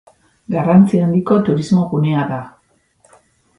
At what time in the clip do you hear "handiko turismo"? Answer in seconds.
1.07-1.85